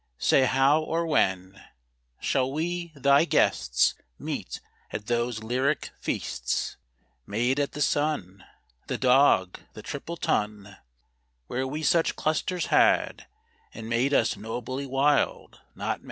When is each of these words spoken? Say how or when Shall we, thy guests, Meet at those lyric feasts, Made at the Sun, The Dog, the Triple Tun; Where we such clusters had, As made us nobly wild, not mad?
Say 0.17 0.45
how 0.45 0.81
or 0.81 1.05
when 1.05 1.61
Shall 2.19 2.51
we, 2.51 2.91
thy 2.95 3.23
guests, 3.23 3.93
Meet 4.17 4.59
at 4.89 5.05
those 5.05 5.43
lyric 5.43 5.91
feasts, 5.99 6.75
Made 7.27 7.59
at 7.59 7.73
the 7.73 7.83
Sun, 7.83 8.43
The 8.87 8.97
Dog, 8.97 9.59
the 9.73 9.83
Triple 9.83 10.17
Tun; 10.17 10.77
Where 11.45 11.67
we 11.67 11.83
such 11.83 12.15
clusters 12.15 12.65
had, 12.73 13.27
As 13.75 13.83
made 13.83 14.11
us 14.11 14.35
nobly 14.35 14.87
wild, 14.87 15.61
not 15.75 15.99
mad? 15.99 15.99